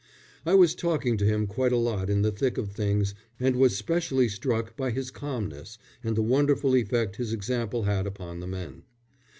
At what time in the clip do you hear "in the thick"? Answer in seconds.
2.09-2.57